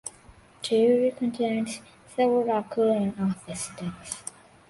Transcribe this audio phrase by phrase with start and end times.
[0.67, 4.23] The area contains several lockers and office desks.